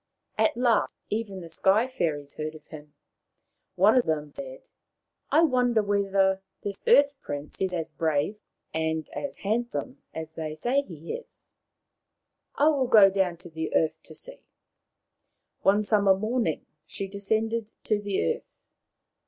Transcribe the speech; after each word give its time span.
At 0.35 0.57
last 0.57 0.95
even 1.11 1.41
the 1.41 1.47
Sky 1.47 1.87
fairies 1.87 2.33
heard 2.33 2.55
of 2.55 2.65
him. 2.69 2.95
One 3.75 3.95
of 3.95 4.07
them 4.07 4.33
said," 4.33 4.67
I 5.29 5.43
wonder 5.43 5.83
whether 5.83 6.41
this 6.63 6.81
Earth 6.87 7.13
prince 7.21 7.61
is 7.61 7.71
as 7.71 7.91
brave 7.91 8.39
and 8.73 9.07
handsome 9.43 10.01
as 10.11 10.33
they 10.33 10.55
say 10.55 10.81
he 10.81 11.13
is. 11.13 11.51
I 12.55 12.69
will 12.69 12.87
go 12.87 13.11
down 13.11 13.37
to 13.45 13.49
the 13.51 13.75
earth 13.75 14.01
to 14.01 14.15
see.,, 14.15 14.39
One 15.61 15.83
summer 15.83 16.17
morning 16.17 16.65
she 16.87 17.07
descended 17.07 17.71
to 17.83 18.01
the 18.01 18.25
earth. 18.37 18.59